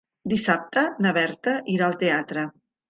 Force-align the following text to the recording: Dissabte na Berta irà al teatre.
Dissabte 0.31 0.85
na 1.07 1.13
Berta 1.21 1.57
irà 1.77 1.91
al 1.91 2.03
teatre. 2.07 2.51